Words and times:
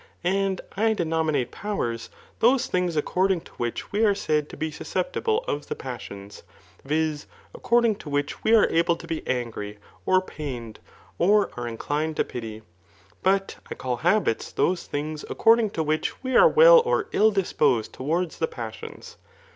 And 0.23 0.61
I 0.75 0.93
denominate 0.95 1.51
powers, 1.51 2.09
those 2.39 2.67
th^igs 2.67 2.97
according 2.97 3.41
to 3.41 3.51
which 3.57 3.91
we 3.91 4.03
are 4.03 4.15
said 4.15 4.49
to 4.49 4.57
be 4.57 4.71
susceptible 4.71 5.45
pf 5.47 5.67
ibp 5.67 5.77
passions; 5.77 6.41
viz. 6.83 7.27
according 7.53 7.97
to 7.97 8.09
which 8.09 8.43
we 8.43 8.55
are 8.55 8.67
able 8.71 8.95
to 8.95 9.05
be 9.05 9.21
angry, 9.27 9.77
or 10.07 10.19
pained, 10.19 10.79
or 11.19 11.51
are 11.55 11.67
inclined 11.67 12.15
to 12.17 12.23
pit]f. 12.23 12.63
But 13.21 13.57
I 13.69 13.75
call 13.75 13.97
habits 13.97 14.51
those 14.51 14.87
diings 14.87 15.23
according 15.29 15.69
to 15.77 15.83
which 15.83 16.23
we 16.23 16.35
are 16.35 16.49
well 16.49 16.79
or 16.83 17.07
ill 17.11 17.29
disposed 17.29 17.93
towards 17.93 18.39
the 18.39 18.47
passions. 18.47 19.17